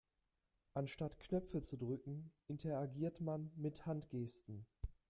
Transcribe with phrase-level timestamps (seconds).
[0.73, 4.65] Anstatt Knöpfe zu drücken, interagiert man mit Handgesten.